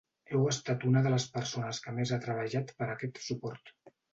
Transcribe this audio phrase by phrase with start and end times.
[0.29, 3.75] Heu estat una de les persones que més ha treballat per aquest suport.